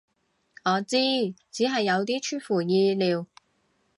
[0.65, 0.97] 我知，
[1.51, 3.27] 只係有啲出乎意料